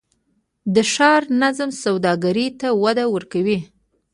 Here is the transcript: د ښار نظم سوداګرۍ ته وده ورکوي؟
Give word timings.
د 0.73 0.75
ښار 0.91 1.21
نظم 1.41 1.69
سوداګرۍ 1.83 2.47
ته 2.59 2.67
وده 2.83 3.05
ورکوي؟ 3.13 3.59